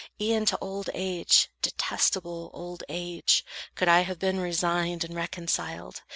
[0.19, 6.01] E'en to old age, detestable old age, Could I have been resigned and reconciled.